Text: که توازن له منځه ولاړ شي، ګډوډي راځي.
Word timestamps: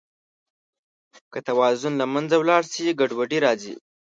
که 1.31 1.39
توازن 1.47 1.93
له 2.01 2.05
منځه 2.13 2.35
ولاړ 2.39 2.63
شي، 2.73 2.83
ګډوډي 2.99 3.39
راځي. 3.45 3.73